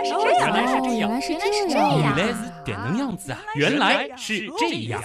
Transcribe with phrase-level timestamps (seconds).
[0.00, 3.38] 来是这样，原来是这样原来是原来是这这样样原来是这样子啊！
[3.54, 5.02] 原来是这样。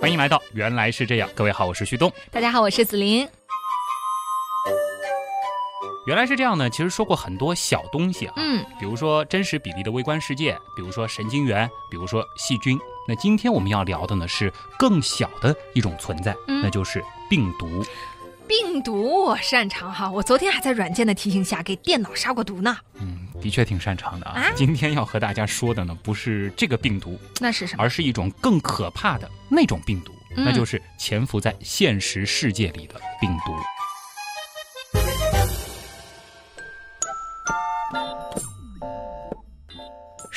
[0.00, 2.12] 欢迎来到原来是这样，各位好，我是旭东。
[2.30, 3.28] 大家好，我是子琳。
[6.06, 12.78] 原来是这样呢，其实说过很多小东西啊，嗯，比如说真实比例的微观世界，比如说神经元，比如说细菌。
[13.06, 17.84] 那今天我们要聊的呢是更小的一种存在，嗯那就是病毒。
[18.48, 22.76] 病毒我擅长哈，我昨天还在软件的提醒下给电脑杀过毒呢。
[22.94, 24.40] 嗯，的确挺擅长的啊。
[24.40, 27.82] 啊今天要和大家说的呢，不是这个病毒，那是什么？
[27.82, 33.52] 而是一种更可怕的那种病毒，嗯那就是潜伏在现实世界里的病毒。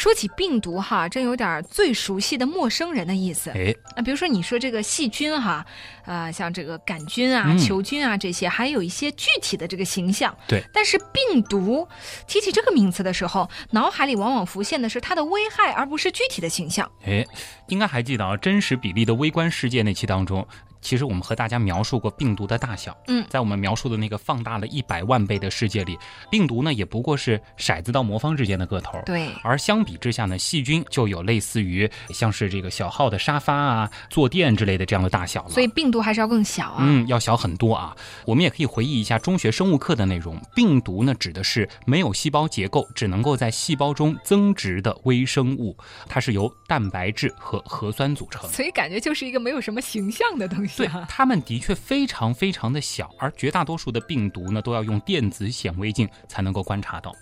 [0.01, 3.51] 说起病毒哈，真有点最熟悉的陌生人的意思。
[3.51, 5.63] 哎，啊，比如说你说这个细菌哈，
[6.05, 10.35] 呃，像这个杆菌啊、嗯球菌啊这些，还有一些具体的这个形象。
[10.47, 10.63] 对。
[10.73, 11.87] 但是病毒
[12.25, 16.91] 提起这个名词的时候，脑海里往往浮现的是它的危害，而不是具体的形象。
[17.05, 17.23] 哎，
[17.67, 20.47] 应该还记得啊，真实比例的微观世界那期当中，
[20.81, 22.95] 其实我们和大家描述过病毒的大小。
[23.07, 25.97] 嗯在我们描述的那个放大了一百万倍的世界里，
[26.29, 28.99] 病毒呢也不过是骰子到魔方之间的个头。
[29.05, 35.49] 对，而相比之下呢，细菌就有类似于像是这个小号的沙发啊、坐垫之类的这样的大小了。
[35.49, 36.77] 所以病毒还是要更小啊。
[36.79, 37.95] 嗯，要小很多啊。
[38.25, 40.39] 我们也可以回忆一下中学生物课的内容。
[40.55, 48.49] 病毒呢，指的是没有细胞结构，只能够在细胞中增殖的微生物，它是由蛋白质和核酸组成。
[48.49, 57.13] 所以感觉就是一个没有什么形象的东西对啊。，它们的确非常非常的小，而绝大多数的病毒呢，都要用电子显微镜才能够观察到。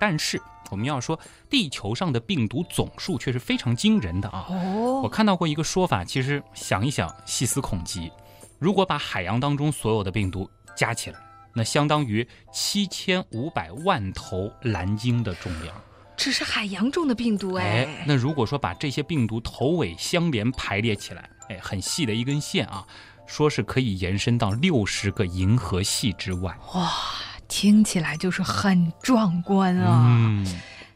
[0.00, 4.46] 但是我们要说，地球上的病毒总数却是非常惊人的啊。
[4.48, 8.10] 哦我哦，看到过一个说法，其实想一想，细思恐极。
[8.58, 11.18] 如果把海洋当中所有的病毒加起来，
[11.54, 15.74] 那相当于七千五百万头蓝鲸的重量。
[16.16, 18.04] 只是海洋中的病毒哎。
[18.06, 22.84] 那如果说把这些病毒头尾相连排列起来，哎，很细的一根线啊，
[23.26, 26.56] 说是可以延伸到六十个银河系之外。
[26.74, 26.90] 哇
[27.46, 30.06] 听起来就是很壮观啊。
[30.08, 30.44] 嗯，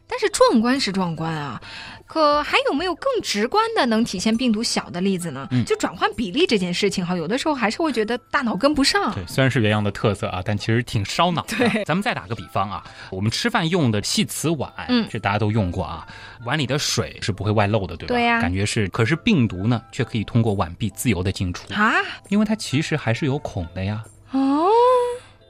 [0.07, 1.61] 但是壮观是壮观啊，
[2.09, 5.47] 可还有没有更直观的能体现病毒小的例子呢？
[5.51, 9.13] 嗯就转换比例这件事情哈，有的时候还是会觉得大脑跟不上。
[9.13, 11.55] 对，虽然是原样的特色啊，但其实挺烧脑的。
[11.55, 16.07] 对咱们再打个比方啊，我们吃饭用的细瓷碗，嗯这大家都用过啊，
[16.45, 18.15] 碗里的水是不会外漏的，对吧？
[18.15, 21.93] 对呀感觉是，可是病毒呢，却可以通过碗壁自由的进出，啊，
[22.29, 24.03] 因为它其实还是有孔的呀。
[24.31, 24.65] 哦，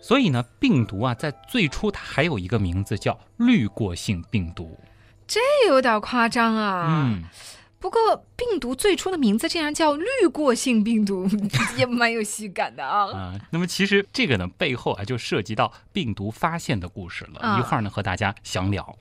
[0.01, 4.77] 所以呢，病毒啊，在最初它还有一个名字叫滤过性病毒。
[5.29, 6.87] 这有点夸张啊。
[6.89, 7.23] 嗯，
[7.79, 11.29] 不过病毒最初的名字竟然叫滤过性病毒，
[11.77, 13.05] 也蛮有喜感的啊。
[13.15, 17.39] 啊、那么其实这个呢，背后啊就涉及到病毒发现的故事了。
[17.41, 18.97] 啊一会儿呢和大家详聊。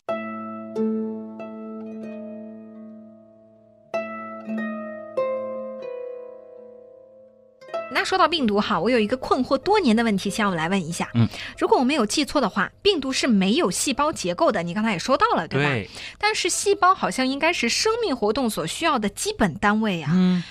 [7.98, 11.10] 那说到病毒哈，我有一个困惑多年的问题，先要来问一下。
[11.14, 11.26] 嗯，
[11.58, 15.68] 如果我没有记错的话，病毒是没有细胞结构的，你刚才也说到了，对吧？
[15.68, 20.12] 对，但是细胞好像应该是生命活动所需要的基本单位啊。
[20.14, 20.44] 嗯，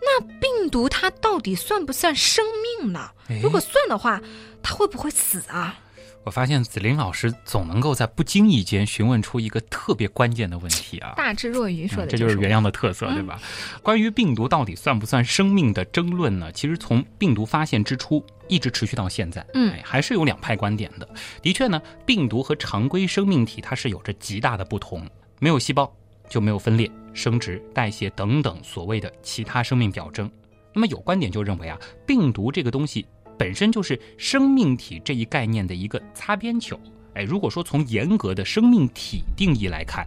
[0.00, 2.42] 那病毒它到底算不算生
[2.80, 3.10] 命呢？
[3.28, 4.22] 哎如果算的话，
[4.62, 5.78] 它会不会死啊？
[6.22, 11.12] 我发现子林老师总能够在不经意间询问出一个特别关键的问题啊。
[11.16, 13.40] 大智若愚说的嗯这就是原样的特色，对吧？
[13.82, 16.50] 关于病毒到底算不算生命的争论呢？
[16.52, 21.08] 其实从病毒发现之初一直持续到现在，嗯哎，还是有两派观点的。
[21.42, 25.06] 的确呢，病毒和常规生命体它是有着极大的不同，
[25.40, 25.92] 没有细胞
[26.28, 30.30] 就没有分裂、生殖、代谢等等所谓的其他生命表征。
[30.72, 33.06] 那么有观点就认为啊，病毒这个东西
[33.38, 36.78] 本身就是生命体这一概念的一个擦边球。
[37.14, 40.06] 哎，如果说从严格的生命体定义来看，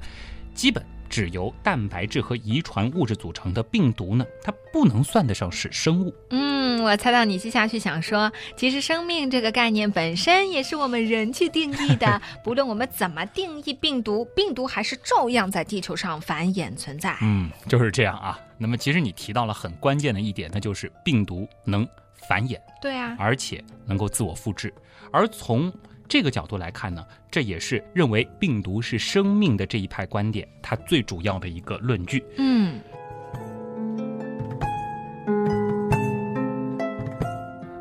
[0.53, 6.13] 基本只由蛋白质和遗传物质组成的病毒呢，它不能算得上是生物。
[6.31, 12.21] 嗯，我猜到你接下去想说，其实生命这个概念本身也是我们人去定义的。
[12.43, 17.17] 不论我们怎么定义病毒，病毒还是照样在地球上繁衍存在。
[17.21, 18.37] 嗯，就是这样啊。
[18.57, 21.87] 那么其实你提到了很关键的一点，那就是病毒能
[22.27, 24.73] 繁衍，对啊，而且能够自我复制。
[25.11, 25.73] 而从
[26.07, 32.23] 这个角度来看呢，这也是认为病毒是生命的这一派观点，它最主要的一个论据。
[32.37, 32.79] 嗯，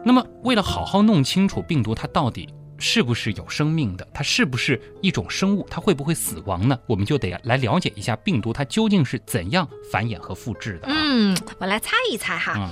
[0.05, 2.49] 那么，为了好好弄清楚病毒它到底
[2.79, 6.79] 是不是有生命的，它是不是一种生物，它会不会死亡呢？
[6.87, 10.95] 我们就得来了解一下病毒它究竟是怎样繁衍和复制的啊。
[10.97, 12.55] 嗯，我来猜一猜哈。
[12.57, 12.69] 嗯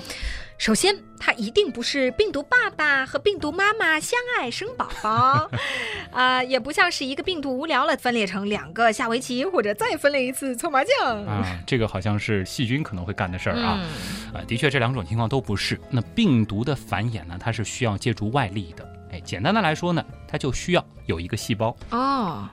[0.56, 5.50] 首先，它一定不是病毒爸爸和病毒妈妈相爱生宝宝，
[6.12, 11.26] 啊、也不像是一个病毒无聊了分裂成两个下围棋，或者再分裂一次搓麻将。
[11.26, 13.78] 啊，这个好像是细菌可能会干的事儿啊。
[13.78, 15.78] 嗯啊，的确，这两种情况都不是。
[15.90, 18.88] 那病毒的繁衍呢，它是需要借助外力的。
[19.12, 21.76] 哎，简单的来说呢，它就需要有一个细胞。
[21.90, 22.48] 哦，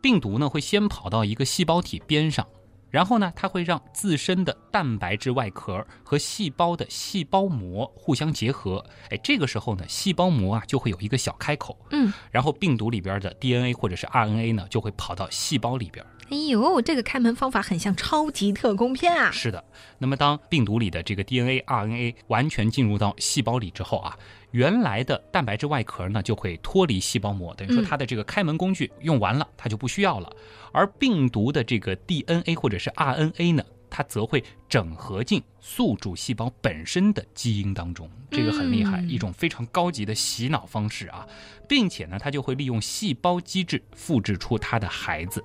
[0.00, 2.46] 病毒呢会先跑到一个细胞体边上，
[2.92, 8.84] 然后呢，它会让自身的蛋白质外壳和细胞的细胞膜互相结合。
[9.08, 16.04] 哎，这个时候呢，细胞膜啊就会有一个小开口，嗯，然后病毒里边的 DNA 或者是 RNA 呢就会跑到细胞里边。
[16.30, 19.30] 哎呦，这个开门方法很像超级特工片啊！
[19.30, 19.62] 是的，
[19.98, 24.16] 那么当病毒里的这个 DNA、RNA 完全进入到细胞里之后啊，
[24.52, 30.30] 原来的蛋白质外壳呢就会脱离细胞膜，等于说嗯它的这个开门工具用完了，它就不需要了。
[30.72, 41.26] 而病毒的这个 DNA 或者是 RNA 呢，它则会整合进宿主细胞本身的基因当中，这个很厉害，嗯一种非常高级的洗脑方式啊，
[41.68, 45.44] 并且呢，它就会利用细胞机制复制出它的孩子。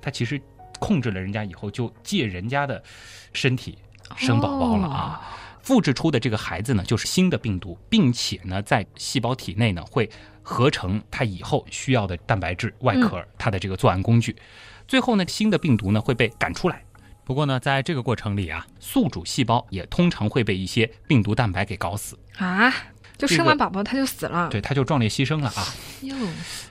[0.00, 0.40] 它其实
[0.78, 2.82] 控制了人家以后，就借人家的
[3.32, 3.76] 身体
[4.16, 5.36] 生宝宝了啊。
[5.62, 10.08] 复制出的这个孩子呢，就是新的病毒，并且呢，在细胞体内呢会
[10.42, 14.34] 合成它以后需要的蛋白质外壳，它的这个作案工具。
[14.86, 16.82] 最后呢，新的病毒呢会被赶出来。
[17.24, 22.72] 不过呢，在这个过程里啊，宿主细胞也通常会被一些病毒蛋白给搞死，啊，
[23.18, 24.48] 就生完宝宝他就死了。
[24.48, 25.66] 对，它就壮烈牺牲了啊。
[26.00, 26.16] 哟，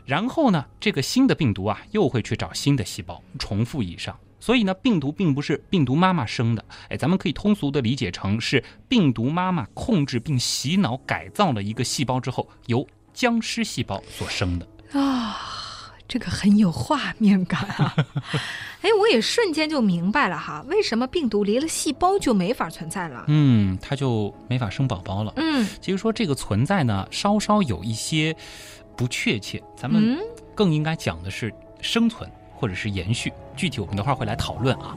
[0.05, 4.17] 然后呢，这个新的病毒啊，又会去找新的细胞，重复以上。
[4.39, 14.67] 所以呢，病毒并不是病毒妈妈生的，哎，咱们可以通俗的理解成是病毒妈妈控制并洗脑改造了一个细胞之后，由僵尸细胞所生的。
[14.93, 15.37] 啊，
[16.07, 17.95] 这个很有画面感啊！
[18.81, 23.25] 哎，我也瞬间就明白了哈，为什么病毒离了细胞就没法存在了。
[23.27, 25.33] 嗯，它就没法生宝宝了。
[25.35, 28.33] 嗯其实说这个存在呢，稍稍有一些
[28.95, 30.19] 不确切，咱们嗯，
[30.55, 33.31] 更应该讲的是生存或者是延续。
[33.55, 34.95] 具体我们等会儿会来讨论啊。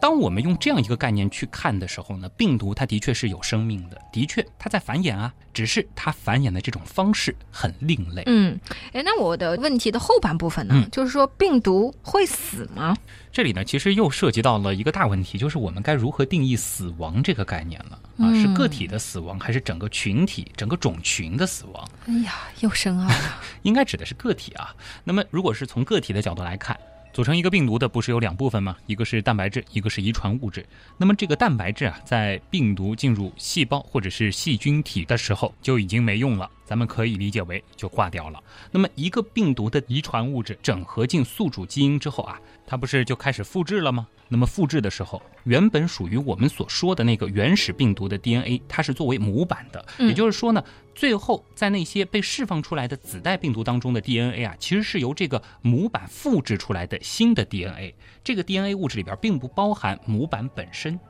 [0.00, 8.22] 当我们用这样一个概念去看的时候呢，病毒它的确是有生命的，的确它在繁衍啊，只是它繁衍的这种方式很另类。
[8.26, 8.58] 嗯，
[8.92, 12.96] 哎，那我的问题的后半部分呢，嗯就是说病毒会死吗？
[13.32, 18.26] 这里呢，其实又涉及到了一个大问题，就是我们该如何定义死亡这个概念了啊？
[18.26, 21.88] 嗯是个体的死亡，还是整个群体、整个种群的死亡？
[22.06, 23.14] 哎呀，又深奥了。
[23.62, 24.74] 应该指的是个体啊。
[25.04, 26.78] 那么，如果是从个体的角度来看，
[27.12, 28.76] 组成一个病毒的不是有两部分吗？
[28.86, 30.64] 一个是蛋白质，一个是遗传物质。
[30.96, 38.40] 那么这个蛋白质啊，在病毒进入细胞或者是细菌体的时候就已经没用了，咱们可以理解为就挂掉了。
[38.70, 44.06] 那么一个病毒的遗传物质整合进宿主基因之后啊，它不是就开始复制了吗？
[44.28, 50.62] 那么复制的时候，原本属于我们所说的那个原始病毒的 DNA，它是作为模板的，嗯也就是说呢，
[50.94, 57.96] 最后在那些被释放出来的子代病毒当中的 DNA 啊，其实是由这个模板复制出来的新的 DNA。
[58.22, 61.00] 这个 DNA 物质里边并不包含模板本身。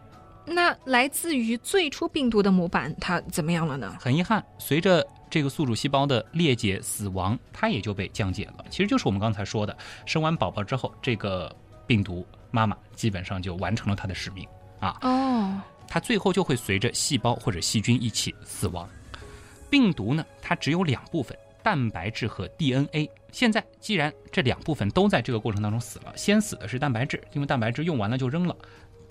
[0.52, 3.96] 那来自于最初病毒的模板，它怎么样了呢？
[4.00, 8.64] 很遗憾，随着这个宿主细胞的裂解死亡，它也就被降解了。
[8.68, 9.76] 其实就是我们刚才说的，
[10.06, 11.54] 生完宝宝之后，这个
[11.86, 14.44] 病毒妈妈基本上就完成了它的使命
[14.80, 14.98] 啊。
[15.02, 18.88] 哦，它最后就会随着细胞或者细菌一起死亡。
[19.70, 23.08] 病毒呢，它只有两部分，蛋白质和 DNA。
[23.30, 28.56] 现在既然这两部分都在这个过程当中死了，先死的是蛋白质，因为蛋白质用完了就扔了，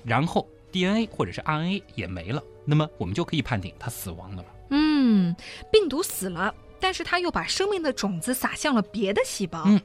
[0.03, 4.49] 然后 DNA 或者是 RNA 也没了，那么我们就可以判定它死亡了吧？
[4.69, 5.35] 嗯，
[5.71, 9.63] 病毒死了，但是它又把生命的种子撒向了别的细胞。
[9.65, 9.79] 嗯。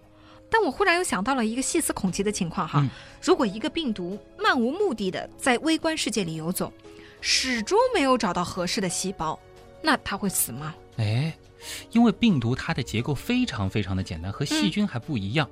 [0.50, 2.88] 但我忽然又想到了一个细思恐极的情况哈，嗯
[3.20, 6.72] 如果一个病毒漫无目的的在微观世界里游走，
[7.20, 9.36] 始终没有找到合适的细胞，
[9.82, 10.72] 那它会死吗？
[10.98, 11.36] 哎，
[11.90, 15.48] 因为病毒它的结构非常非常的简单，和细菌还不一样，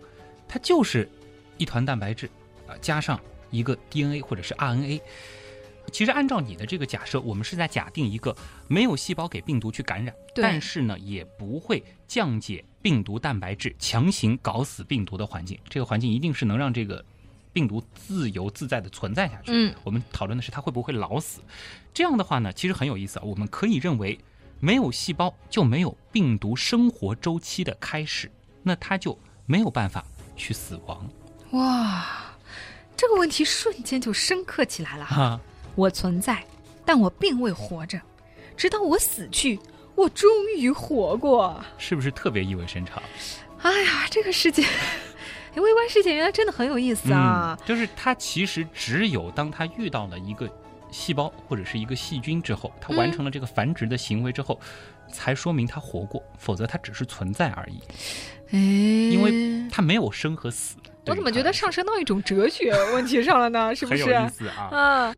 [0.46, 1.10] 它就是
[1.56, 2.30] 一团蛋白质
[2.68, 3.18] 啊，加上
[3.52, 5.00] 一个 DNA 或者是 RNA。
[5.92, 8.35] 其实按照你的这个假设，我们是在假定一个
[8.66, 15.59] 没有细胞给病毒去感染，但是呢也不会降解病毒蛋白质，强行搞死病毒的环境。
[15.68, 17.04] 这个环境一定是能让这个
[17.52, 19.50] 病毒自由自在的存在下去。
[19.52, 21.40] 嗯，我们讨论的是它会不会老死。
[21.92, 23.23] 这样的话呢，其实很有意思啊。
[23.25, 24.18] 我们可以认为，
[24.61, 28.30] 没有细胞就没有病毒生活周期的开始，
[28.62, 30.06] 那它就没有办法
[30.37, 31.11] 去死亡
[31.50, 32.31] 哇，
[33.02, 35.23] 这个问题瞬间就深刻起来了哈。
[35.23, 35.40] 啊。
[35.75, 36.44] 我存在，
[36.85, 38.00] 但我并未活着，
[38.56, 39.59] 直到我死去，
[39.97, 41.61] 我终于活过。
[41.78, 43.02] 是不是特别意味深长？
[43.59, 47.59] 哎呀，这个世界哎， 微观世界原来真的很有意思啊！
[47.61, 50.49] 嗯，就是它其实只有当它遇到了一个
[50.92, 54.61] 细胞或者是一个细菌之后，它完成了这个繁殖的行为之后，
[55.12, 57.80] 才说明它活过，否则它只是存在而已。
[58.52, 60.76] 哎，因为它没有生和死。
[61.06, 63.75] 我怎么觉得上升到一种哲学问题上了呢？
[63.76, 64.04] 是不是？
[64.04, 64.68] 很有意思啊。
[64.73, 65.14] 嗯。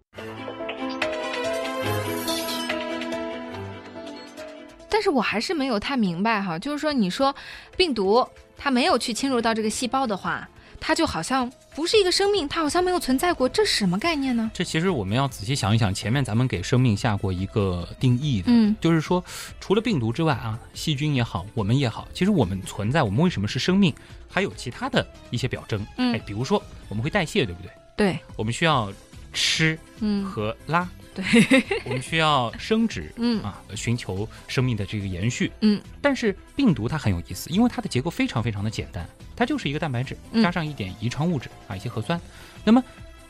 [4.89, 7.35] 但是我还是没有太明白哈，就是说，你说
[7.77, 8.27] 病毒
[8.57, 10.49] 它没有去侵入到这个细胞的话，
[10.81, 14.51] 它就好像不是一个生命，它好像没有存在过，这是什么概念呢？
[14.55, 19.23] 这其实我们要仔细想一想，前面咱们给生命下过一个定义的，嗯，就是说，
[19.61, 23.93] 除了病毒之外啊，细菌也好，我们也好，其实我们存在，我们为什么是生命，
[24.29, 27.71] 还有其他的一些表征，嗯，哎，比如说我们会代谢，对不对？
[27.97, 28.93] 对，我们需要
[29.35, 30.89] 吃，嗯，和拉。
[31.15, 31.25] 对，
[31.85, 35.81] 我们需要生殖，嗯啊，寻求生命的这个延续，嗯。
[36.01, 42.21] 但是病毒它很有意思，因为它的结构非常非常的简单，它就是一个蛋白质加上一点遗传物质啊，一些核酸。
[42.65, 42.83] 那么，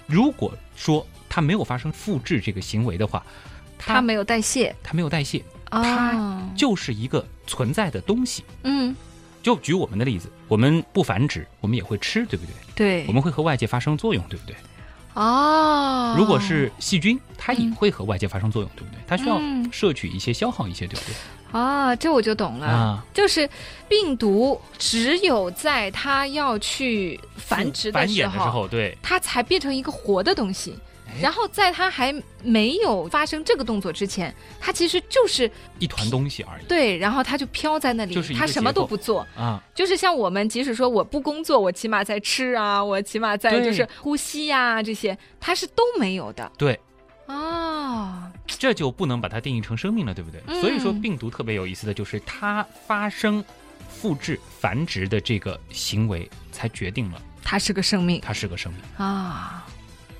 [0.06, 3.22] 如果说它没有发生复制这个行为的话，
[3.76, 8.44] 它没有代谢，它没有代谢，它就是一个存在的东西。
[8.62, 8.96] 嗯。
[9.42, 12.54] 就举我们的例子，我们不繁殖，我们也会吃，对不对？
[12.74, 13.04] 对。
[13.06, 14.56] 我们会和外界发生作用，对不对？
[15.14, 18.98] 哦，如果是细菌，它也会和外界发生作用，对不对？
[19.06, 19.40] 它需要
[19.72, 21.14] 摄取一些、消耗一些，对不对？
[21.52, 22.66] 啊，这我就懂了。
[22.66, 23.48] 啊，就是
[23.88, 30.74] 病毒只有在它要去繁殖繁衍的时候，对，它才变成一个活的东西。
[31.20, 36.64] 然后在他还没有发生这个动作之前，他其实就是一团东西而已。
[36.66, 39.62] 对，然后他就飘在那里，他什么都不做啊。
[39.74, 46.50] 就是像我们，即使说我不工作，我起码在吃啊，我起码在就是呼吸呀这些，它是都没有的。
[46.58, 46.78] 对，
[47.26, 50.40] 哦，这就不能把它定义成生命了，对不对？
[50.60, 53.42] 所以说病毒特别有意思的就是它发生
[53.88, 59.66] 复制繁殖的这个行为，才决定了它是个生命，它是个生命啊。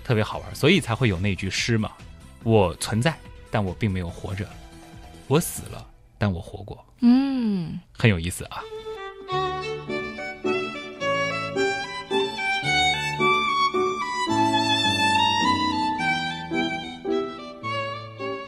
[0.05, 1.91] 特别好玩，所以才会有那句诗嘛
[2.45, 3.19] ：“我存在，
[3.51, 4.45] 但我并没有活着；
[5.27, 5.85] 我死了，
[6.19, 8.61] 但我活过。”嗯，很有意思啊。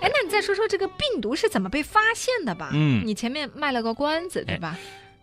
[0.03, 2.69] 哎，那你再说说这个病毒是怎么被发现的吧？
[2.75, 4.77] 嗯，你前面卖了个关子，对吧？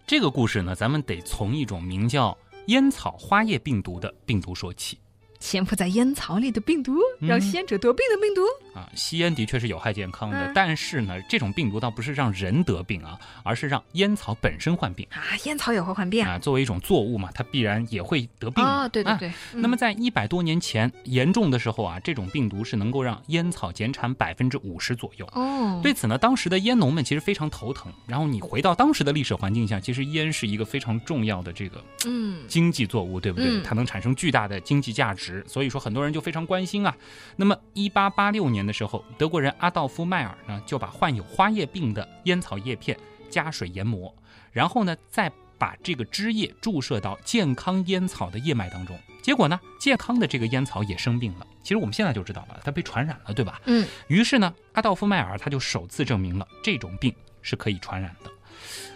[0.07, 2.35] 这个故事呢，咱们得从一种名叫
[2.67, 4.97] 烟草花叶病毒的病毒说起。
[5.43, 8.41] 潜伏在烟草里的病毒，让吸烟者得病的病毒
[8.73, 8.89] 啊！
[8.95, 15.19] 吸烟的确是有害健康的，但是呢，这种病毒倒不是让人得病啊，而是让烟草本身患病啊！
[15.43, 16.39] 烟草也会患病啊！
[16.39, 18.87] 作为一种作物嘛，它必然也会得病啊！
[18.87, 19.33] 对对对。
[19.51, 25.81] 那么在一百多年前严重的时候啊，这种病毒是能够让烟草减产百分之五十左右哦。
[25.83, 27.91] 对此呢，当时的烟农们其实非常头疼。
[28.07, 33.61] 然后你回到当时的历史环境下，其实烟是一个非常重要的这个嗯经济作物，对不对？
[33.61, 36.13] 它能产生巨大的经济价值，所以说很多人。
[36.13, 36.95] 就非常关心啊。
[37.35, 42.95] 那么，一八八六年的时候，德国人阿道夫·迈尔呢，就把患有花叶病的烟草叶片
[43.31, 44.13] 加水研磨，
[44.51, 48.95] 然后呢，再把这个汁液注射到健康烟草的叶脉当中。
[49.23, 51.47] 结果呢，健康的这个烟草也生病了。
[51.63, 53.59] 其实我们现在就知道了，它被传染了，对吧？
[53.65, 53.87] 嗯。
[54.07, 57.11] 于是呢，阿道夫·迈尔他就首次证明了这种病
[57.41, 58.29] 是可以传染的。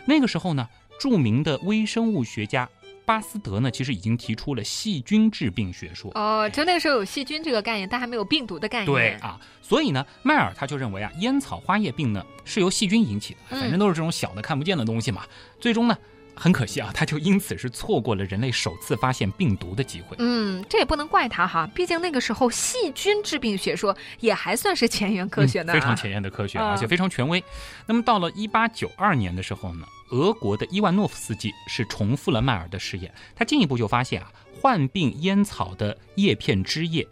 [0.06, 2.70] 那个时候呢，著名的微生物学家。
[3.08, 6.12] 巴斯德呢，其实已经提出了细菌致病学说。
[6.14, 8.86] 哦，就那个时候有细菌这个概念，但还没有病毒的概念。
[8.86, 15.24] 对啊，所以呢，迈尔他就认为啊，烟草花叶病呢是由细菌引起的，反正都是这种小的看不见的东西嘛。
[15.58, 15.98] 最终呢，
[16.36, 20.18] 很可惜啊，他就因此是错过了人类首次发现病毒的机会。
[20.20, 27.42] 嗯，这也不能怪他哈，毕竟那个时候细菌致病学说也还算是前沿科学呢，非常前沿的科学，而且非常权威。
[27.86, 29.88] 那么到了一八九二年的时候呢？
[30.10, 37.08] 俄国的伊万诺夫斯基是重复了迈尔的实验，他进一步就发现啊，患病烟草的叶片汁液，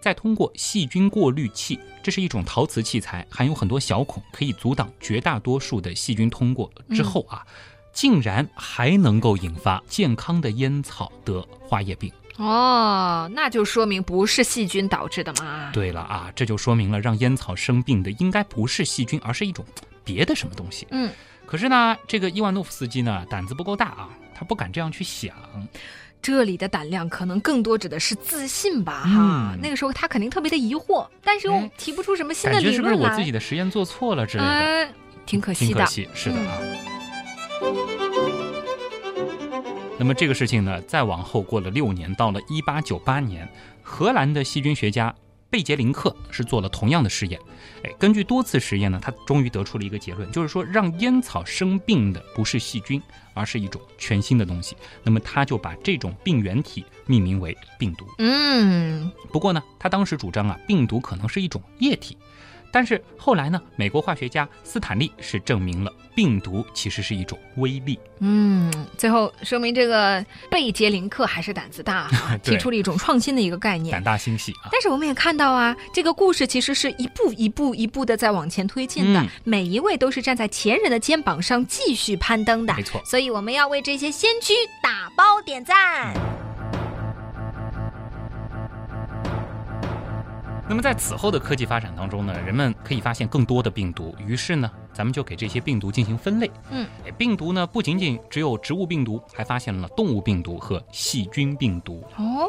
[0.00, 7.46] 再通过细菌过滤器，这是一种陶瓷器材，含有很多小孔，可以阻挡绝大多数的细菌通过之后啊，
[7.92, 12.12] 竟然还能够引发健康的烟草得花叶病。
[12.36, 15.70] 哦，那就说明不是细菌导致的嘛？
[15.72, 19.64] 对了啊，这就说明了让烟草生病的应该不是细菌，而是一种
[20.04, 20.86] 别的什么东西。
[20.90, 21.10] 嗯。
[21.46, 25.34] 可是呢，这个伊万诺夫斯基呢，胆子不够大啊，他不敢这样去想。
[26.20, 29.54] 这里的胆量可能更多指的是自信吧，哈。
[29.62, 32.76] 那个时候他肯定特别的疑惑，但是又提不出什么新的理论来。
[32.76, 34.88] 是不是我自己的实验做错了之类的？
[35.26, 35.74] 挺可惜的。
[35.74, 36.58] 挺可惜，是的啊。
[39.98, 43.48] 那么这个事情呢，再往后过了六年，到了一八九八年，
[43.82, 45.14] 荷兰的细菌学家。
[45.54, 47.40] 贝杰林克是做了同样的实验，
[47.84, 53.00] 哎，根据多次实验呢，他终于得出了一个结论，就是说让烟草生病的不是细菌，
[53.34, 54.76] 而是一种全新的东西。
[55.04, 58.04] 那么他就把这种病原体命名为病毒。
[58.18, 62.18] 嗯，不过呢，他当时主张啊，病毒可能是一种液体。
[62.74, 67.96] 但是后来呢，美国化学家斯坦利是证明了病毒其实是一种微粒。
[68.18, 74.02] 嗯，最后说明这个贝杰林克还是胆子大啊， 提出了一种创新的一个概念胆。
[74.02, 74.70] 大心细啊。
[74.72, 82.74] 但是我们也看到啊，这个故事其实是一步一步一步的在往前推进的，嗯每一位都是站在前人的肩膀上继续攀登的。
[82.74, 84.52] 没错所以我们要为这些先驱
[84.82, 86.12] 打包点赞。
[90.74, 96.50] 那么在此后的科技发展当中呢，人们可以发现更多的病毒，于是呢，咱们就给这些病毒进行分类。
[96.68, 102.02] 嗯，哎，病毒呢不仅仅只有植物病毒，还发现了动物病毒和细菌病毒。
[102.16, 102.48] 哦，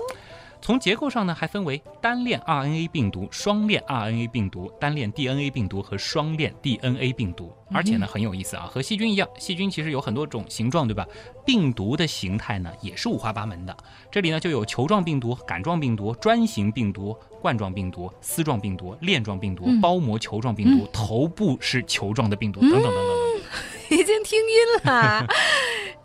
[0.66, 7.54] 从结构上呢，还分为单链 RNA 病毒、双链 RNA 病毒、单链 DNA 病毒和双链 DNA 病毒。
[7.72, 11.06] 而且呢，很有意思啊，和细菌一样，细菌其实有很多种形状，对吧？
[11.46, 13.78] 病毒的形态呢也是五花八门的。
[14.10, 23.46] 这里呢就有球状病毒、杆状病毒、砖形病毒、冠状病毒、丝状病毒、链状病毒、嗯包膜球状病毒、头部是球状的病毒等等等等等等。
[24.00, 25.28] 已经听晕了，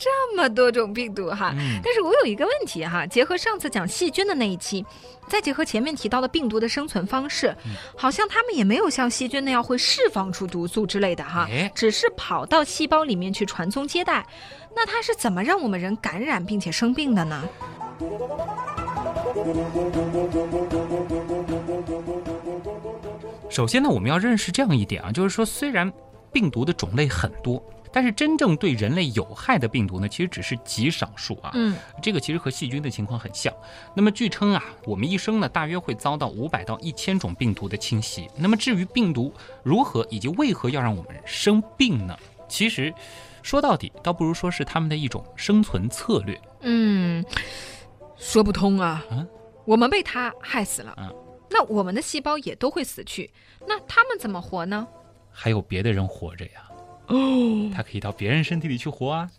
[0.00, 1.54] 这么多种病毒哈。
[1.54, 4.82] 嗯，但是我有一个问题哈，结合上次讲细菌的那一期，
[5.28, 14.26] 再结合前面提到的病毒的生存方式，嗯好像它们也没有像细菌那样会释放出毒素之类的哈，哎只是跑到细胞里面去传宗接代。
[14.74, 17.42] 那它是怎么让我们人感染并且生病的呢？
[23.50, 25.92] 首先呢，我们要认识这样一点啊，就是说，虽然
[26.32, 27.60] 病毒的种类很多，
[27.92, 31.50] 但是真正对人类有害的病毒呢，其实只是极少数啊。
[31.54, 33.52] 嗯，这个其实和细菌的情况很像。
[33.94, 38.28] 那么据称啊，我们一生呢大约会遭到五百到一千种病毒的侵袭。
[38.36, 39.32] 那么至于病毒
[39.62, 42.16] 如何以及为何要让我们生病呢？
[42.48, 42.92] 其实
[43.42, 46.40] 说到底，倒不如说是他们的一种生存策略。
[46.60, 47.24] 嗯，
[48.16, 49.04] 说不通啊！
[49.10, 49.26] 嗯
[49.66, 51.14] 我们被它害死了，嗯
[51.48, 53.30] 那我们的细胞也都会死去，
[53.68, 54.86] 那他们怎么活呢？
[55.30, 56.69] 还有别的人活着呀。
[57.10, 59.30] 哦，它可以到别人身体里去活啊，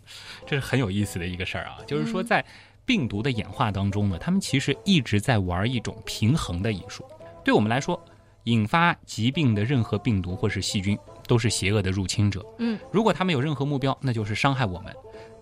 [0.46, 1.78] 这是很有意思的一个事儿啊。
[1.86, 2.44] 就是说，在
[2.84, 7.04] 病毒的演化当中呢，他们其实一直在玩一种平衡的艺术。
[7.44, 8.00] 对我们来说，
[8.44, 12.44] 引发疾病的任何病毒或是细菌都是邪恶的入侵者。
[12.58, 14.94] 嗯，如果他们有任何目标，那就是伤害我们。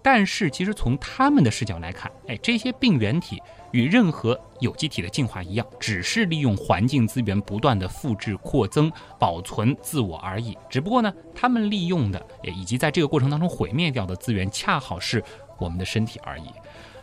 [0.02, 3.38] 但是，其实从他们的视角来看，哎，这些病原体
[3.72, 10.56] 与任何有机体的进化一样，只是利用环境资源不断的复制、扩增、保存自我而已。
[10.68, 15.22] 只不过呢，他们利用的，也以及在这个过程当中毁灭掉的资源，恰好是
[15.58, 16.44] 我们的身体而已。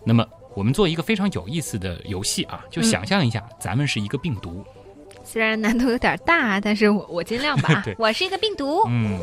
[0.03, 4.63] 那么，我们做一个非常有意思的游戏啊，就想象一下，咱们是一个病毒，
[5.23, 7.95] 虽然难度有点大，但是我我尽量吧 对。
[7.99, 9.19] 我是一个病毒，嗯。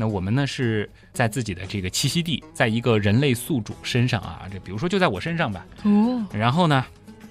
[0.00, 6.86] 那我们呢是在自己的这个栖息地，在一个人类宿主身上啊，这比如说就在我身上吧，哦，然后呢，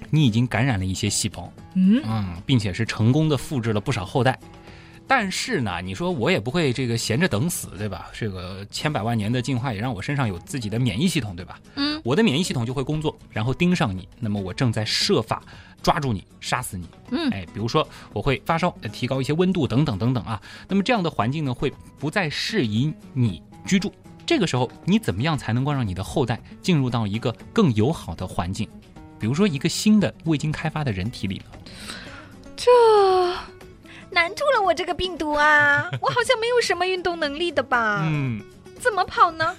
[0.09, 4.37] 你已经感染了一些细胞，嗯，嗯，并且是成功的复制了不少后代。
[5.07, 8.09] 但是呢，你说我也不会这个闲着等死，对吧？
[8.13, 11.59] 这个千百万年的进化也让我身上有自己的免疫系统，对吧？
[11.75, 15.41] 嗯，我的免疫系统就会工作，然后盯上你，那么我正在设法
[15.81, 16.89] 抓住你，杀死你。
[17.11, 20.41] 嗯哎，比如说我会发烧，呃提高一些温度等等等等啊。
[20.67, 23.93] 那么这样的环境呢，会不再适宜你居住。
[24.25, 28.67] 这个时候，你怎么样才能够让你的后代进入到一个更友好的环境？
[29.17, 31.45] 比如说一个新的未经开发的人体里呢？
[32.57, 32.69] 这
[34.11, 35.89] 难住了我这个病毒啊！
[36.01, 38.01] 我好像没有什么运动能力的吧？
[38.03, 38.41] 嗯，
[38.79, 39.55] 怎么跑呢？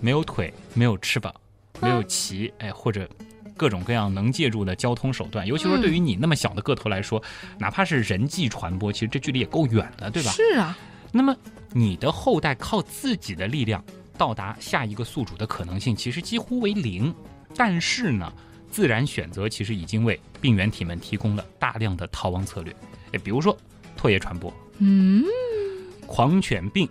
[0.00, 1.34] 没有腿，没有翅膀，
[1.80, 3.08] 没有鳍，哎，或者
[3.56, 7.22] 各种各样能借助的交通手段，尤其是对于你那么小的个头来说，
[7.58, 10.30] 哪怕是人际传播，其实这距离也够远的，对吧？
[10.32, 10.76] 是啊，
[11.12, 11.34] 那么
[11.72, 13.82] 你的后代靠自己的力量
[14.18, 17.14] 到达下一个宿主的可能性，其实几乎为零。
[17.56, 18.32] 但是呢，
[18.68, 22.74] 自然选择其实已经为病原体们提供了大量的逃亡策略，
[23.12, 23.56] 哎，比如说
[24.04, 24.52] 唾液传播。
[24.80, 25.24] 嗯，
[26.06, 26.86] 狂犬病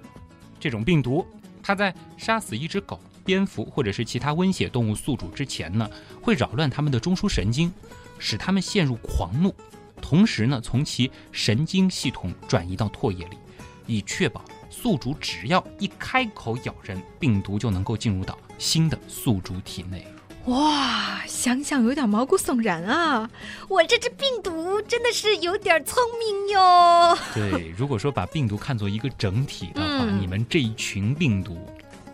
[0.59, 1.23] 这种病毒，
[1.61, 5.87] 它在杀死一只狗、蝙蝠或者是其他温血动物宿主之前呢，
[6.19, 7.71] 会扰乱它们的中枢神经，
[8.17, 9.53] 使它们陷入狂怒，
[10.01, 13.37] 同时呢，从其神经系统转移到唾液里，
[13.85, 20.03] 以确保宿主只要一开口咬人，病毒就能够进入到新的宿主体内。
[20.45, 23.29] 哇想想有点毛骨悚然啊。
[23.69, 27.17] 我这只病毒真的是有点聪明哟。
[27.33, 31.57] 对如果说把病毒看作一个整体的话你们这一群病毒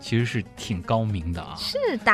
[0.00, 1.56] 其实是挺高明的啊。
[1.58, 2.12] 是的。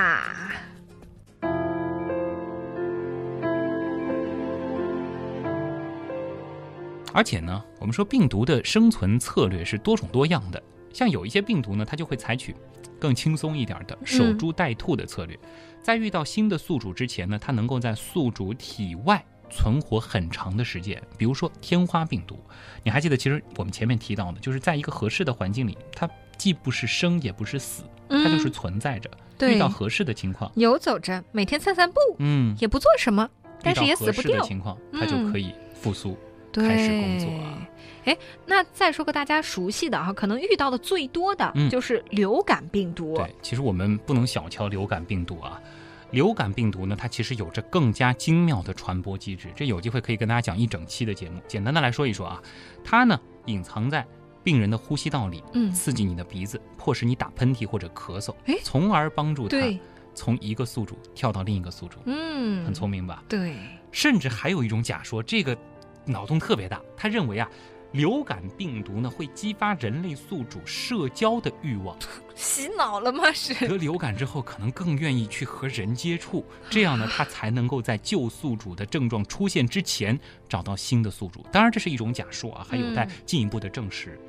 [7.13, 12.55] 而且呢我们说病毒的生存策略是多种多样的像有一些病毒呢它就会采取
[12.99, 15.39] 更轻松一点的守株待兔的策略。
[15.87, 21.01] 在遇到新的宿主之前呢，它能够在宿主体外存活很长的时间。
[21.17, 22.37] 比如说天花病毒，
[22.83, 29.09] 你还记得，其实我们前面提到的，就是在一个合适的环境里，它既不是生也不是死，它就是存在着。
[29.49, 33.31] 遇到合适的情况，游走着，每天散散步，嗯，也不做什么，
[33.63, 34.41] 但是也死不掉。
[34.41, 36.19] 的情况，它就可以复苏，
[36.53, 37.69] 开始工作啊。
[38.07, 43.15] 哎，那再说个大家熟悉的哈，可能遇到的最多的就是流感病毒。
[43.17, 45.61] 对，其实我们不能小瞧流感病毒啊。
[46.11, 49.49] 流感病毒呢，它其实有着更加精妙的传播机制。
[49.57, 51.41] 这有机会可以跟大家讲一整期的节目。
[51.47, 52.43] 简单的来说一说啊，
[52.85, 54.07] 它呢隐藏在
[54.43, 59.59] 病人的呼吸道里，嗯，刺激你的鼻子，迫使你打喷嚏或者咳嗽，哎，从而帮助它
[60.15, 61.99] 从一个宿主跳到另一个宿主。
[62.07, 63.23] 嗯，很聪明吧？
[63.29, 63.57] 对。
[63.93, 65.57] 甚至还有一种假说，这个
[66.05, 67.49] 脑洞特别大，他认为啊。
[67.97, 71.97] 流感病毒呢，会激发人类宿主社交的欲望，
[72.35, 73.33] 洗脑了吗？
[73.33, 81.45] 是得流感之后，可能更愿意去和人接触，这样呢，他才能够在旧宿主的症状出现之前找到新的宿主。
[81.51, 84.21] 当然，这是一种假说啊，还有待进一步的证实。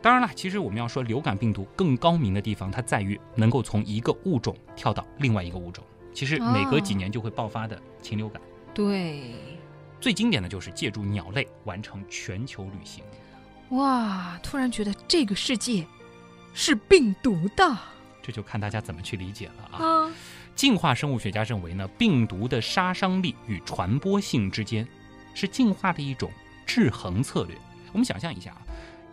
[0.00, 5.84] 当然了，其实我们要说流感病毒更高明的地方，它在于能够从一个物种跳到另外一个物种。
[6.14, 8.40] 其实每隔几年就会爆发的禽流感。
[8.72, 9.34] 对。
[10.00, 13.04] 最经典的就是借助鸟类完成全球旅行。
[13.70, 15.86] 哇，突然觉得这个世界
[16.54, 17.76] 是病毒的，
[18.22, 20.10] 这就看大家怎么去理解了啊。
[20.56, 24.86] 进化生物学家认为呢，病毒的杀伤力与传播性之间
[25.34, 26.30] 是进化的一种
[26.66, 27.56] 制衡策略。
[27.92, 28.62] 我们想象一下啊。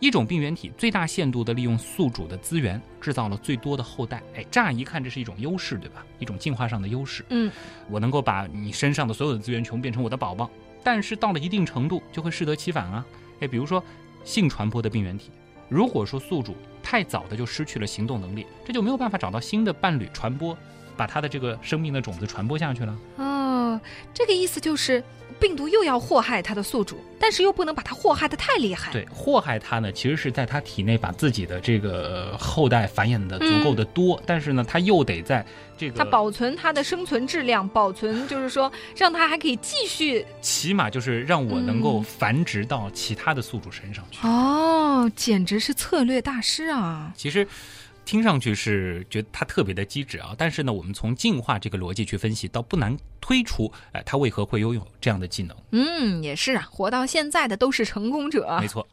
[0.00, 4.22] 一种病原体最大限度地利用宿主的资源，制造了最多的后代。
[4.36, 6.06] 哎，乍一看这是一种优势，对吧？
[6.20, 7.24] 一种进化上的优势。
[7.30, 7.50] 嗯，
[7.88, 10.48] 我能够把你身上的所有的资源全部变成我的宝宝，
[10.90, 13.04] 但是到了一定程度就会适得其反啊。
[13.40, 13.84] 哎，比如说
[14.24, 15.30] 性传播的病原体，
[15.68, 20.56] 如果说宿主太早的就失去了行动能力，这就没有办法找到新的伴侣传播，
[20.96, 22.98] 把他的这个生命的种子传播下去了。
[23.18, 23.78] 哦，
[24.14, 25.04] 这个意思就是。
[25.40, 28.92] 病毒又要祸害它的宿主，但是又不能把它祸害的太厉害。
[28.92, 35.44] 对，祸害它呢，其实是在它体内把自己的这个后代繁衍的足够的多，但是呢，它又得在
[35.76, 44.26] 这个它保存它的生存质量，保存就是说让它还可以继续，起码就是让我能够繁殖到其他的宿主身上去。
[44.26, 47.12] 哦，简直是策略大师啊！
[47.16, 47.46] 其实。
[48.08, 55.54] 听上去是觉得它特别的机智啊，但是呢，我们从进化这个逻辑去分析，倒不难推出，哎，它为何会拥有这样的技能？
[55.72, 58.56] 嗯，也是啊，活到现在的都是成功者。
[58.62, 58.88] 没错。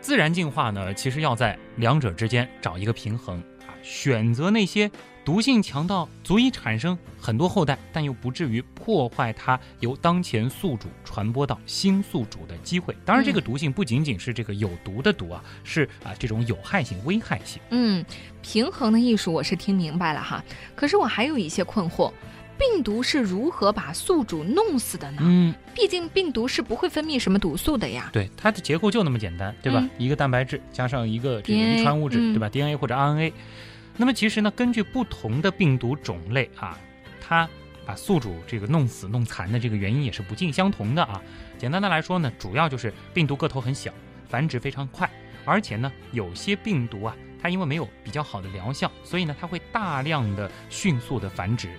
[0.00, 4.88] 自然进化呢，其实要在两者之间找一个平衡啊，选择那些。
[5.26, 12.96] 毒性强到足以产生很多后代，但又不至于破坏它由当前宿主传播到新宿主的机会。
[13.04, 17.60] 当然，这个毒性不仅仅是这个有毒的毒啊，是啊这种有害性、危害性。
[17.70, 18.04] 嗯，
[18.40, 20.44] 平衡的艺术我是听明白了哈。
[20.76, 22.12] 可是我还有一些困惑，
[22.56, 25.18] 病毒是如何把宿主弄死的呢？
[25.22, 28.10] 嗯，毕竟病毒是不会分泌什么毒素的呀。
[28.12, 29.84] 对，它的结构就那么简单，对吧？
[29.98, 33.32] 一个蛋白质加上一个这个遗传物质，对吧？DNA 或者 RNA。
[33.96, 36.78] 那么其实呢，根据不同的病毒种类啊，
[37.20, 37.48] 它
[37.86, 41.22] 把宿主这个弄死弄残的这个原因也是不尽相同的啊。
[41.56, 43.92] 简单的来说呢，主要就是病毒个头很小，
[44.28, 45.10] 繁殖非常快，
[45.44, 51.70] 而且呢，有些病毒啊，它因为没有比较好的疗效，所以呢，它会大量的迅速的繁殖，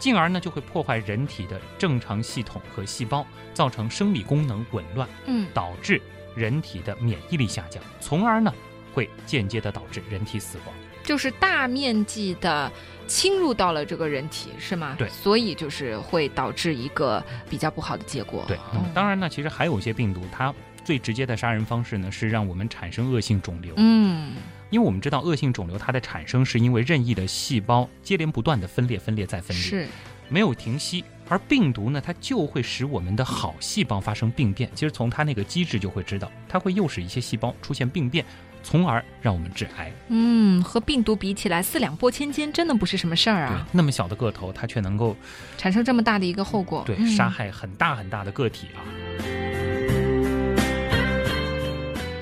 [0.00, 6.02] 进而呢就会破坏人体的正常系统和细胞，造成生理功能紊乱，嗯，导致
[6.34, 8.52] 人体的免疫力下降，从而呢
[8.92, 10.74] 会间接的导致人体死亡。
[11.04, 12.70] 就是大面积的
[13.06, 14.94] 侵入到了这个人体，是吗？
[14.98, 18.44] 对，所以就是会导致一个比较不好的结果。
[18.46, 23.74] 对，那么当然呢，其实还有一些病毒，它最直接的杀人方式呢，是让我们产生恶性肿瘤。
[23.76, 24.34] 嗯，
[24.70, 29.88] 因为我们知道恶性肿瘤它的产生是因为任意的细胞接连不断的分裂、分裂再分裂，是
[30.28, 31.04] 没有停息。
[31.28, 34.70] 而病毒呢，它就会使我们的好细胞发生病变。
[34.74, 38.24] 其实从它那个机制就会知道，它会诱使一些细胞出现病变。
[38.62, 39.92] 从而让我们致癌。
[40.08, 43.66] 嗯，和病毒比起来，四两拨千斤，真的不是什么事儿啊。
[43.72, 45.16] 那么小的个头，它却能够
[45.58, 46.82] 产生这么大的一个后果。
[46.86, 48.80] 对，杀害很大很大的个体啊。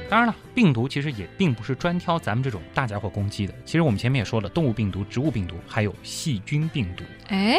[0.08, 3.54] 当然了，病毒其实也并不是专挑咱们这种大家伙攻击的。
[3.64, 7.04] 其实我们前面也说了，动物病毒、植物病毒，还有细菌病毒。
[7.28, 7.56] 哎，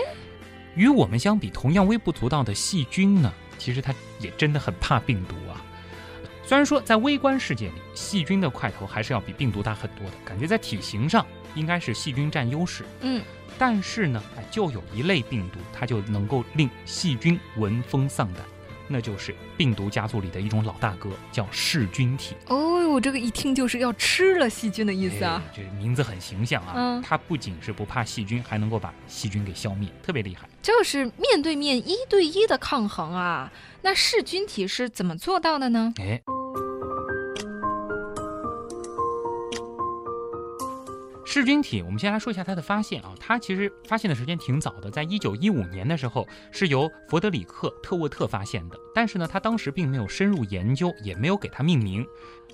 [0.76, 5.64] 与我们相比，同样微不足道的细菌呢，其实它也真的很怕病毒啊。
[6.52, 12.84] 虽然说在微观世界里，细菌的块头还是要比病毒大很多的，感觉在体型上应该是细菌占优势。
[13.00, 13.24] 嗯，
[13.58, 18.44] 但是呢，哎，就有一类病毒，它就能够令细菌闻风丧胆，
[18.90, 22.36] 那就是病毒家族里的一种老大哥，叫噬菌体。
[22.48, 25.42] 哦哟，这个一听就是要吃了细菌的意思啊！
[25.48, 26.74] 哎这名字很形象啊。
[26.76, 30.50] 嗯它不仅是不怕细菌，还能够把细菌给消灭，特别厉害。
[30.62, 33.50] 就是面对面一对一的抗衡啊。
[33.84, 35.92] 那噬菌体是怎么做到的呢？
[35.98, 36.22] 哎，
[41.34, 43.16] 噬菌体，我们先来说一下它的发现啊。
[43.18, 52.06] 它其实发现的时间挺早的，在一九一五年的时候是由佛德里克·特沃特发现的，但是呢，他当时并没有深入研究，也没有给它命名。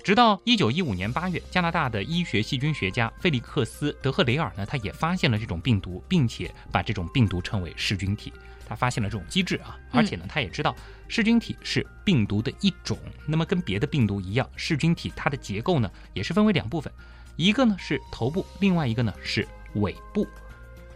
[0.04, 8.32] 直到一九一五年八月，加拿大的医学细菌学家菲利克斯·德赫雷尔呢，他也发现了这种病毒，并且把这种病毒称为噬菌体。
[8.64, 10.76] 他发现了这种机制啊，而且呢，他也知道
[11.08, 12.96] 噬菌体是病毒的一种。
[13.26, 16.92] 那么跟别的病毒一样，噬菌体它的结构呢，也是分为两部分，
[17.38, 20.26] 一个呢是头部，另外一个呢是尾部。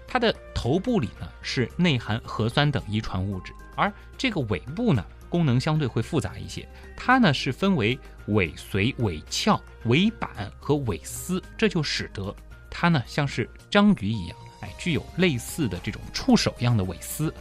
[0.09, 12.35] 它的头部里呢是内含核酸等遗传物质，而这个尾部呢功能相对会复杂一些，它呢是分为尾髓、尾鞘、尾板和尾丝，这就使得
[12.69, 17.33] 它呢像是章鱼一样，哎，具有类似的这种触手一样的尾丝。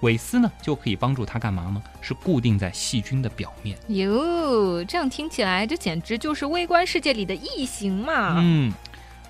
[0.00, 1.82] 尾丝呢就可以帮助它干嘛呢？
[2.00, 3.78] 是固定在细菌的表面。
[3.88, 8.36] 哟，这样听起来，这简直就是微观世界里的异形嘛！
[8.38, 8.72] 嗯，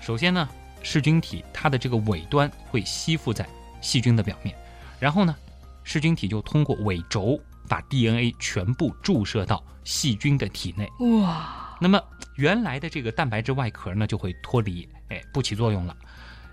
[0.01, 0.47] 首先呢，
[0.83, 3.47] 噬菌体它的这个尾端会吸附在
[3.81, 4.55] 细菌的表面，
[4.99, 5.35] 然后呢，
[5.83, 10.89] 噬菌体就通过尾轴把 DNA 全部注射到细菌的体内。
[11.21, 12.01] 哇，那么
[12.35, 15.95] 原来的这个蛋白质外壳呢就会脱离，哎，不起作用了。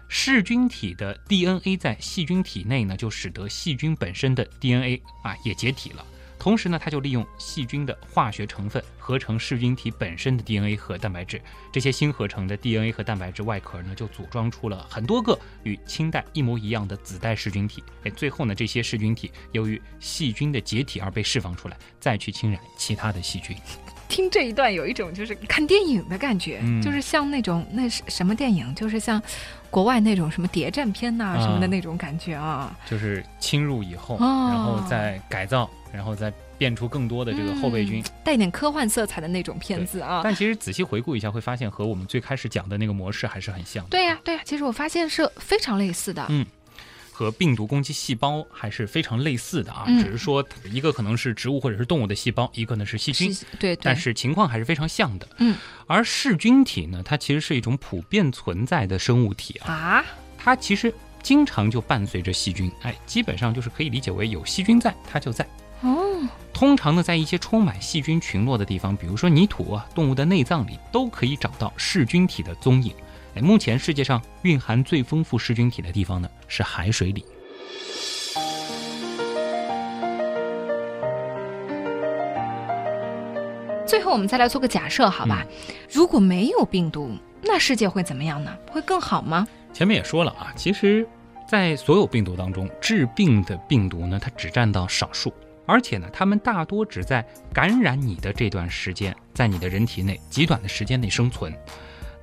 [0.08, 6.04] 噬菌体的 DNA 在细菌体内呢，就使得细菌本身的 DNA 啊也解体了。
[6.36, 11.40] 同时呢，它就利用细菌的化学成分合成噬菌体本身的 DNA 和蛋白质。
[11.72, 17.82] 这些新合成的 DNA 和蛋白质外壳呢，就组装出了很多个与亲代一模一样的子代噬菌体。
[18.02, 23.56] 哎，最后呢，这些噬菌体由于细菌的解体而被释放出来，再去侵染其他的细菌。
[24.06, 29.20] 听这一段有一种就是看电影的感觉，嗯就是像那种那是什么电影，就是像
[29.74, 32.72] 国外那种什么谍战片呐、啊什么的那种感觉啊。
[32.88, 38.00] 就是侵入以后，哦然后再改造，然后再变出更多的这个后备军。
[38.00, 40.20] 嗯带点科幻色彩的那种片子啊。
[40.22, 43.90] 但其实仔细回顾一下，会发现和我们最开始讲的那个模式还是很像的。
[43.90, 46.24] 对呀、对呀、其实我发现是非常类似的。
[46.28, 46.46] 嗯
[47.14, 53.78] 和病毒攻击细胞还是非常类似的啊，嗯只是说一个可能是植物或者是动物的细胞，一个呢是细菌，对对。
[53.80, 55.28] 但是情况还是非常像的。
[55.38, 60.04] 嗯，而噬菌体呢，它其实是一种普遍存在的生物体啊，啊，
[60.36, 65.46] 它其实经常就伴随着细菌，哎，基本上就是可以理解为有细菌在，它就在。
[65.82, 72.92] 哦，通常呢，在一些充满细菌群落的地方，比如说泥土啊、动物的内脏里，都可以找到噬菌体的踪影。
[73.36, 77.24] 哎，目前世界上蕴含最丰富噬菌体的地方呢，是海水里。
[83.86, 85.44] 最后我们再来做个假设，好吧？
[85.90, 87.10] 如果没有病毒，
[87.42, 88.56] 那世界会怎么样呢？
[88.70, 89.46] 会更好吗？
[89.72, 91.06] 前面也说了啊，其实，
[91.48, 95.34] 在所有病毒当中，致病的病毒呢，它只占到少数，
[95.66, 101.52] 而且呢，它们大多只在感染你的这段时间，在你的人体内极短的时间内生存。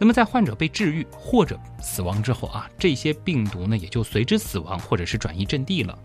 [0.02, 5.96] 那么，在患者被治愈或者死亡之后啊，这些病毒呢，也就随之死亡或者是转移阵地了。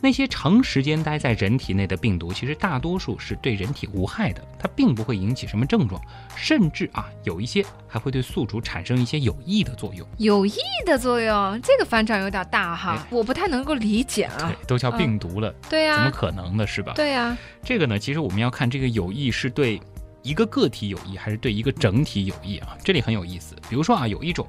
[0.00, 6.00] 那些长时间待在人体内的病毒，其实大多数是对人体无害的，它并不会引起什么症状，
[6.34, 10.04] 甚至啊，有一些还会对宿主产生一些有益的作用。
[10.16, 16.66] 有益的作用，这个反转有点大哈哎，我不太能够理解啊对。，都叫病毒了，对呀、怎么可能呢？
[16.66, 16.94] 是吧？
[16.96, 19.78] 对呀、这个呢，其实我们要看这个有益是对
[20.22, 22.76] 一个个体有益，还是对一个整体有益啊？
[22.84, 23.54] 这里很有意思。
[23.68, 24.46] 比如说啊，有一种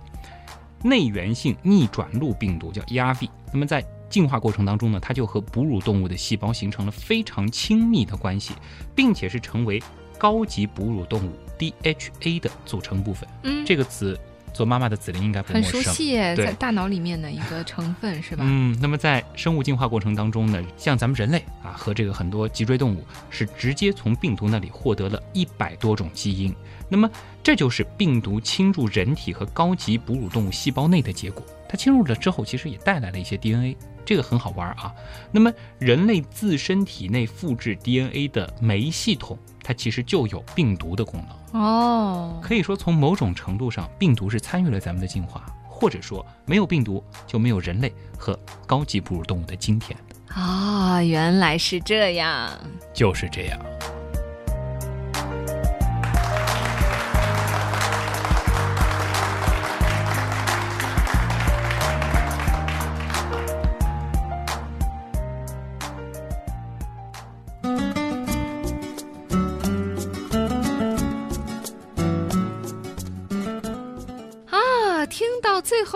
[0.84, 8.54] 内源性逆转录病毒叫 ERV，那么在进化过程当中呢，它就和哺乳动物的细胞形成了非常亲密的关系，
[8.94, 9.82] 并且是成为
[10.18, 13.28] 高级哺乳动物 DHA 的组成部分。
[13.44, 14.20] 嗯，这个词
[14.54, 15.82] 做妈妈的子琳应该不很陌生。
[15.82, 18.44] 熟悉在大脑里面的一个成分是吧？
[18.48, 26.56] 嗯，那么在生物进化过程当中呢，像咱们人类啊和这个很多脊椎动物是直接从病毒那里获得了一百多种基因，
[26.88, 27.10] 那么
[27.42, 31.44] 这就是病毒侵入人体和高级哺乳动物细胞内的结果。
[31.68, 34.94] 它侵入了之后，其实也带来了一些 DNA，这个很好玩啊。
[35.32, 41.62] 那么人类自身体内复制 DNA 的酶系统，它其实就有病毒的功能。
[41.62, 49.98] 哦，可以说，从某种程度上，病毒是参与了咱们的进化，或者说，没有病毒就没有人类和高级哺乳动物的今天，
[50.30, 52.50] 啊、原来是这样。
[52.94, 53.60] 就是这样。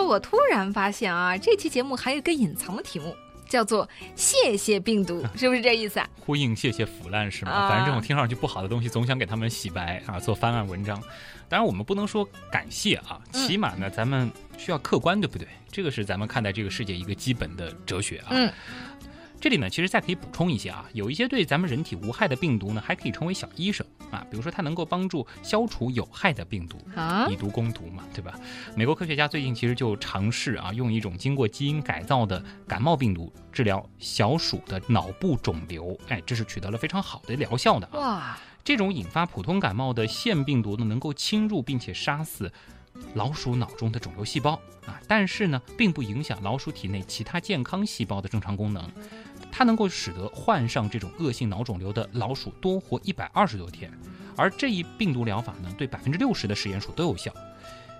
[0.08, 3.16] 我突然发现啊，这期节目还有一个隐藏的题目，
[3.48, 6.10] 叫做“谢谢病毒”， 是不是这意思啊？
[6.20, 7.52] 呼应谢谢腐烂是吗？
[7.52, 11.02] 啊反正这种听上去不好的东西，总想给他们洗白啊，做翻案文章。
[11.50, 15.48] 当然，我们不能说感谢啊，嗯起码呢，咱们需要客观，对不对？
[15.72, 18.28] 这个是咱们看待这个世界一个基本的哲学啊。
[18.32, 18.52] 嗯，
[19.40, 26.78] 这里呢，其实再可以补充一些啊，有一些对咱们人体无害的病毒呢，还可以称为小医生啊，比如说它能够帮助消除有害的病毒。
[26.96, 28.34] 啊以，毒攻毒嘛，对吧？
[28.76, 38.00] 美国科学家最近其实就尝试啊，用一种经过基因改造的感冒病毒治疗小鼠的脑部肿瘤，哎，这是取得了非常好的疗效的啊。
[38.00, 42.52] 哇，这种引发普通感冒的腺病毒呢，能够侵入并且杀死
[43.16, 44.54] 老鼠脑中的肿瘤细胞
[44.86, 48.90] 啊，但是呢，并不影响老鼠体内其他健康细胞的正常功能。
[49.52, 53.92] 它能够使得患上这种恶性脑肿瘤的老鼠多活一百二十多天，
[54.36, 57.32] 而这一病毒疗法呢，对百分之六十的实验鼠都有效。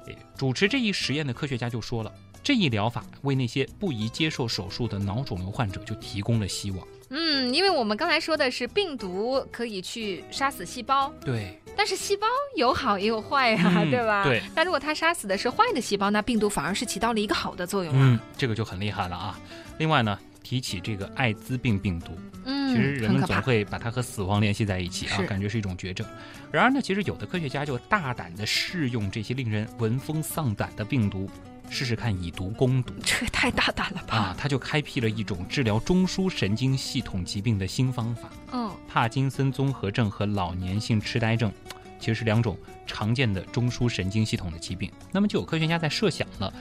[0.06, 6.88] 诶，主持这一实验的科学家就说了，这一疗法为那些不宜接受手术的脑肿瘤患者就提供了希望。
[7.10, 12.26] 嗯，因为我们刚才说的是病毒可以去杀死细胞，对，但是细胞
[12.58, 14.24] 有好也有坏呀、嗯对吧？
[14.24, 14.42] 对。
[14.56, 18.00] 那如果它杀死的是坏的细胞，那病毒反而是起到了一个好的作用啊。
[18.02, 19.40] 嗯，这个就很厉害了啊。
[19.78, 23.40] 另外呢，提起这个艾滋病病毒，嗯，其实人们总。
[23.44, 26.06] 会把它和死亡联系在一起啊，感觉是一种绝症。
[26.52, 31.30] 然而呢，其实有的科学家就大胆地试用这些令人闻风丧胆的病毒，
[31.70, 34.16] 试试看以毒攻毒 这也太大胆了吧！
[34.18, 41.52] 啊，他就开辟了一种治疗中枢神经系统疾病的新方法嗯，——帕金森综合症和老年性痴呆症，
[42.00, 44.92] 其实是两种常见的中枢神经系统的疾病。
[45.12, 46.54] 那么就有科学家在设想了。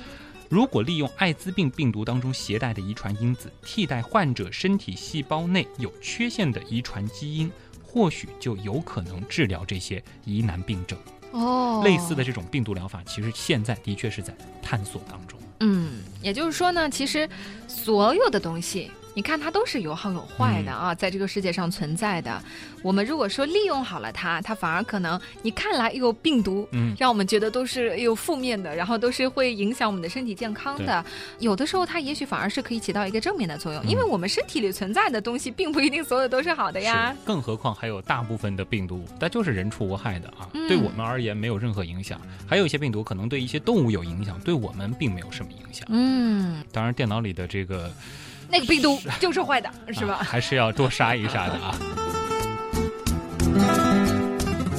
[0.49, 7.51] 如果利用艾滋病病毒当中携带的遗传因子替代患者身体细胞内有缺陷的遗传基因，
[7.83, 10.97] 或许就有可能治疗这些疑难病症。
[11.37, 15.39] 哦，类似的这种病毒疗法，其实现在的确是在探索当中。
[15.61, 17.29] 嗯，也就是说呢，其实
[17.67, 22.39] 所有的东西，你看它都是有好有坏的啊，在这个世界上存在的。
[22.83, 31.03] 我们如果说利用好了它，它反而可能你看来有病毒，嗯，让我们觉得都是有负面的，然后都是会影响我们的身体健康的。
[31.39, 42.21] 有的时候它也许反而是可以起到一个正面的作用，嗯因为我们身体里存在的东西，并不一定所有都是好的呀。，更何况还有大部分的病毒，它就是人畜无害的啊，嗯对我们而言没有任何影响。
[42.47, 45.89] 还有一些病毒可能对一些动物有影响，对我们并没有什么影响。
[45.91, 47.91] 嗯，当然，电脑里的这个
[48.49, 50.19] 那个病毒就是坏的，是吧？
[50.23, 51.75] 还是要多杀一杀的啊。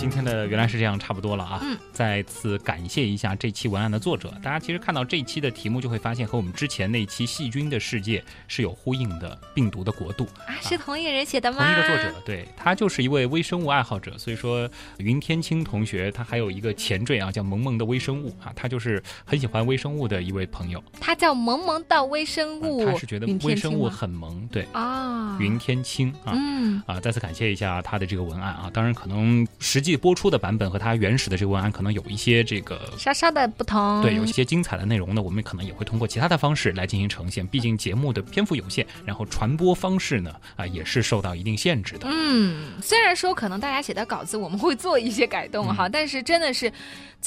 [0.07, 1.59] 今天的原来是这样，差不多了啊。
[1.61, 4.33] 嗯，再次感谢一下这期文案的作者。
[4.41, 9.37] 大家其实看到这一期的题目，就会发现和我们之前那期《细菌的世界》是有呼应的。
[9.53, 11.57] 病毒的国度，啊，是同一个人写的吗？
[11.57, 14.17] 同一个作者，对他就是一位微生物爱好者。
[14.17, 20.81] 所以说，云天青同学他还有一个前缀啊，叫萌萌的微生物啊，他就是很喜欢微生物的一位朋友。
[21.01, 26.31] 他叫萌萌的微生物，他是觉得微生物很萌，对，啊，云天青啊。
[26.33, 32.79] 嗯，啊，再次感谢一下他的这个文案啊，当然可能实际播出的版本和它原始的这个文案可能有一些这个。
[32.97, 37.45] 稍稍的不同，对，有一些精彩的内容呢，我们可能也会通过其他的方式来进行呈现。
[37.47, 42.07] 毕竟节目的篇幅有限，然后传播方式呢，啊，也是受到一定限制的。
[42.09, 46.71] 嗯，虽然说可能大家写的稿子我们会做一些改动嗯哈，但是真的是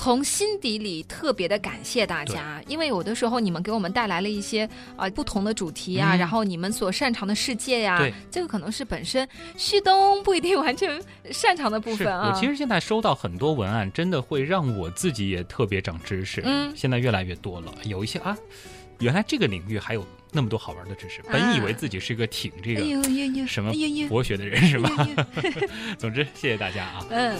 [0.00, 10.98] 从心底里特别的感谢大家，因为有的时候你们给我们带来了一些啊、不同的主题啊，嗯然后你们所擅长的世界呀、对这个可能是本身旭东不一定完全
[11.30, 12.32] 擅长的部分啊。
[12.32, 16.40] 我其实现在收到很多文案，真的会让我自己也特别长知识。
[16.46, 18.34] 嗯现在越来越多了，有一些啊，
[19.00, 21.20] 原来这个领域还有那么多好玩的知识。
[21.30, 23.70] 本以为自己是一个挺这哎个什么
[24.08, 25.06] 博学的人，是吧？
[25.98, 27.04] 总之，谢谢大家啊。
[27.10, 27.38] 嗯，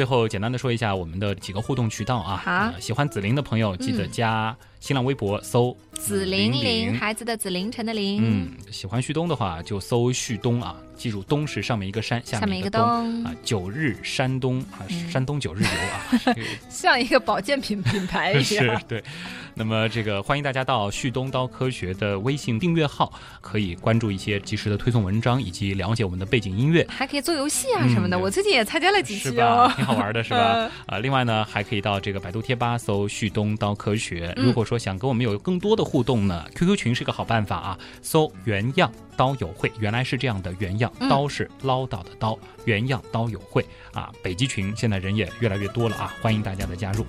[0.00, 2.40] 最后简单的说一下我们的几个互动渠道啊。
[2.42, 12.80] 好呃喜欢紫菱的朋友记得嗯加新浪微博搜紫菱菱菱，孩子的紫，凌晨的凌，嗯，喜欢旭东的话就搜旭东啊，记住东是上面一个山，下面一个东。
[12.80, 16.40] 东啊，，九日山东啊，嗯山东九日游啊，这 个
[16.70, 18.82] 像一个保健品品牌一 是样。
[18.88, 19.04] 对。
[19.52, 26.86] 那么这个欢迎大家到旭东刀科学的微信订阅号，可以关注一些及时的推送文章，以及了解我们的背景音乐。
[26.88, 29.36] 还可以做游戏啊嗯什么的，对我最近也参加了几是期。
[29.36, 30.70] 挺好玩的，是吧嗯？
[30.86, 34.32] 啊，另外呢，还可以到这个百度贴吧搜“旭东刀科学”。
[34.38, 44.12] 嗯如果说想跟我们有更多的互动呢，QQ 群是个好办法啊，搜“原样刀友会”，原来是这样的，原样嗯刀是唠叨的刀，原样刀友会啊。
[44.22, 47.04] 北极群现在人也越来越多了啊，欢迎大家的加入。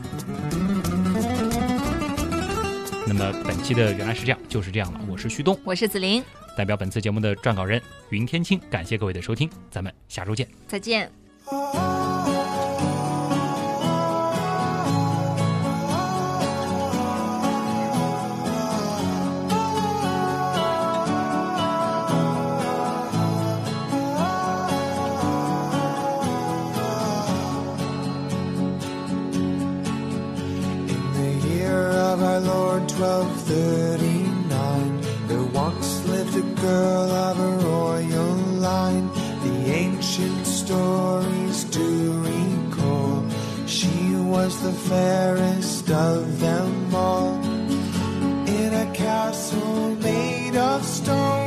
[3.06, 5.00] 那么本期的原来是这样，就是这样了。
[5.08, 6.24] 我是旭东，我是紫菱，
[6.58, 10.48] 代表本次节目的撰稿人云天青，感谢各位的收听，咱们下周见。
[10.68, 11.12] 再见。
[33.02, 39.10] 1239, there once lived a girl of a royal line.
[39.42, 43.26] The ancient stories do recall.
[43.66, 47.44] She was the fairest of them all.
[48.46, 51.41] In a castle made of stone,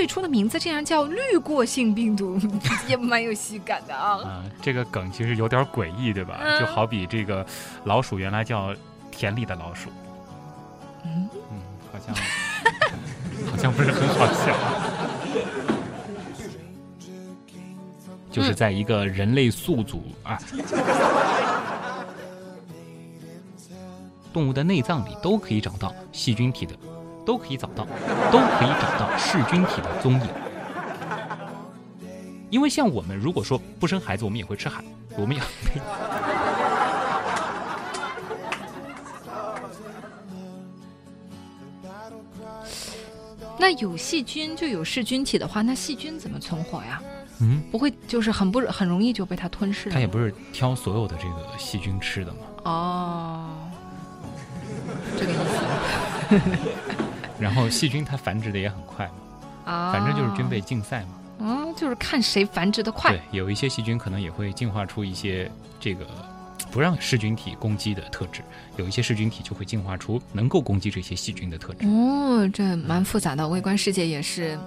[0.00, 2.40] 最初的名字竟然叫滤过性病毒，
[2.88, 4.12] 也蛮有喜感的啊。
[4.22, 6.40] 啊、这个梗其实有点诡异，对吧？
[6.42, 7.44] 嗯就好比这个
[7.84, 8.74] 老鼠原来叫
[9.10, 9.90] 田里的老鼠，
[11.04, 11.60] 嗯，嗯，
[11.92, 12.14] 好像
[13.52, 14.56] 好像不是很好笑。
[18.30, 20.38] 就是在一个人类宿主啊，
[24.32, 26.74] 动物的内脏里都可以找到细菌体的，
[27.24, 27.84] 都可以找到，
[28.30, 30.28] 都可以找到噬菌体的踪影。
[32.50, 34.82] 因为像我们如果说不生孩子，我们也会吃海，
[35.16, 35.42] 我们也
[43.58, 47.00] 那有细菌就有噬菌体的话，那细菌怎么存活呀？
[47.42, 49.94] 嗯，不会就是很不很容易就被它吞噬了？
[49.94, 52.38] 它也不是挑所有的这个细菌吃的嘛。
[52.64, 53.50] 哦，
[55.16, 55.40] 这个意思
[57.40, 59.12] 然后细菌它繁殖的也很快嘛，
[59.72, 61.08] 啊，反正就是军备竞赛嘛。
[61.42, 66.06] 嗯，就是看谁繁殖的快对，有一些细菌可能也会进化出一些这个
[66.70, 68.42] 不让噬菌体攻击的特质，
[68.76, 71.86] 有一些噬菌体就会进化出能够攻击这些细菌的特质。
[71.86, 74.58] 哦，这蛮复杂的，微观世界也是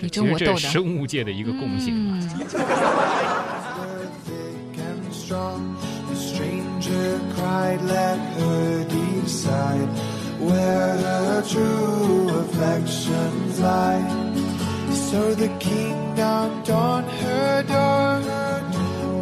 [0.00, 0.56] 你争我斗的。
[0.56, 2.18] 生物界的一个共性嘛。
[5.30, 5.76] 嗯
[10.40, 14.04] where the true affections lie.
[15.10, 18.22] So the kingdom on her door.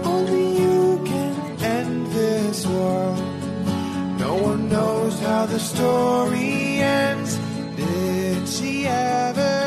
[0.04, 3.14] Only you can end this war.
[4.18, 7.36] No one knows how the story ends.
[7.76, 9.65] Did she ever?